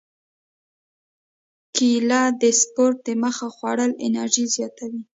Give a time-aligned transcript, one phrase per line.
[1.75, 5.01] کېله د سپورت دمخه خوړل انرژي زیاتوي.